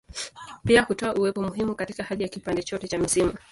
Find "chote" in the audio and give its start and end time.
2.63-2.87